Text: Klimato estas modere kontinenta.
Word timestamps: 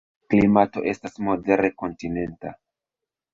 Klimato 0.33 0.83
estas 0.91 1.19
modere 1.27 1.71
kontinenta. 1.83 2.55